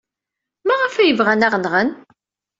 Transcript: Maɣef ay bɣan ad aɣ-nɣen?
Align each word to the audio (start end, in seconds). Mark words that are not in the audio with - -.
Maɣef 0.67 0.95
ay 0.95 1.13
bɣan 1.19 1.45
ad 1.45 1.47
aɣ-nɣen? 1.51 1.89